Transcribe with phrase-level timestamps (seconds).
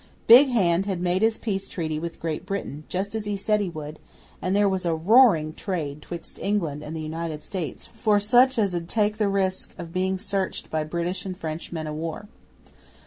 [0.25, 3.69] Big Hand had made his peace treaty with Great Britain, just as he said he
[3.69, 3.99] would,
[4.41, 8.73] and there was a roaring trade 'twixt England and the United States for such as
[8.73, 12.27] 'ud take the risk of being searched by British and French men o' war.